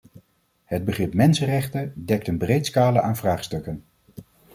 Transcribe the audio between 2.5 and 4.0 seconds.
scala aan vraagstukken.